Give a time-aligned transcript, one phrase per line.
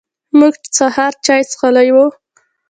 [0.39, 1.97] موږ سهار چای څښلی و.